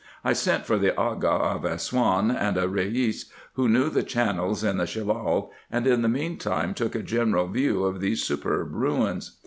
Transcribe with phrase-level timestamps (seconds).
[0.23, 4.77] I sent for the Aga of Assouan, and a Keis who knew the channels in
[4.77, 9.37] the Shellal, and in the mean time took a general view of these superb ruins.